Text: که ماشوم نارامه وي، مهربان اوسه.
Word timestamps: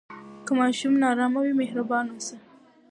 که 0.45 0.51
ماشوم 0.59 0.93
نارامه 1.03 1.39
وي، 1.43 1.53
مهربان 1.61 2.05
اوسه. 2.09 2.37